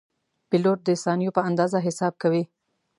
پیلوټ 0.49 0.79
د 0.85 0.89
ثانیو 1.03 1.35
په 1.37 1.41
اندازه 1.49 1.77
حساب 1.87 2.13
کوي. 2.21 2.43